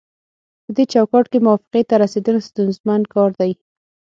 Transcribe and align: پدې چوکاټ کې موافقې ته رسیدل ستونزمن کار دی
پدې 0.65 0.83
چوکاټ 0.93 1.25
کې 1.31 1.39
موافقې 1.45 1.81
ته 1.89 1.95
رسیدل 2.03 2.37
ستونزمن 2.47 3.01
کار 3.13 3.29
دی 3.39 3.51